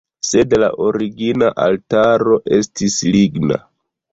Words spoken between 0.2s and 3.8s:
Sed la origina altaro estis ligna.